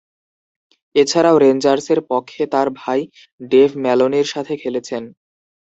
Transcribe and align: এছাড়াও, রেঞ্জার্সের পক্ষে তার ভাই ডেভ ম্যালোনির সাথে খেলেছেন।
এছাড়াও, 0.95 1.35
রেঞ্জার্সের 1.37 1.99
পক্ষে 2.09 2.43
তার 2.53 2.67
ভাই 2.79 2.99
ডেভ 3.51 3.69
ম্যালোনির 3.83 4.27
সাথে 4.33 4.53
খেলেছেন। 4.57 5.03